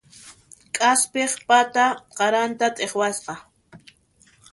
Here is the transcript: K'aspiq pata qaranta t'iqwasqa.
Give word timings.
K'aspiq 0.75 1.33
pata 1.47 1.85
qaranta 2.17 2.67
t'iqwasqa. 2.75 3.33